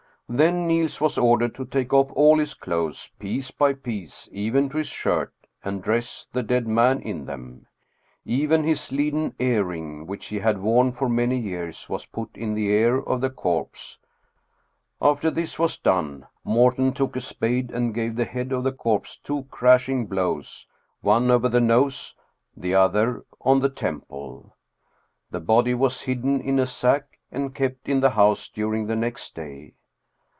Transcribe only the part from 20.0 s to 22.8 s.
blows, one over the nose, the